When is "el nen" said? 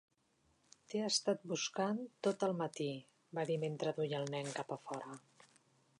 4.25-4.53